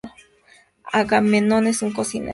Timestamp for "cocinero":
1.93-2.29